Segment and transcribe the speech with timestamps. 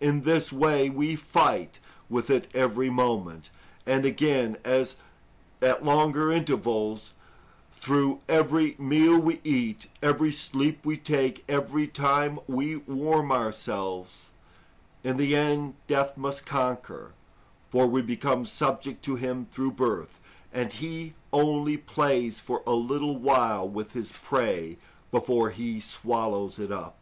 [0.00, 1.78] In this way we fight
[2.10, 3.48] with it every moment,
[3.86, 4.96] and again, at
[5.84, 7.12] longer intervals,
[7.70, 14.32] through every meal we eat, every sleep we take, every time we warm ourselves,
[15.04, 15.10] &c.
[15.10, 17.12] In the end, death must conquer,
[17.70, 20.18] for we became subject to him through birth,
[20.52, 24.76] and he only plays for a little while with his prey
[25.12, 26.96] before he swallows it up.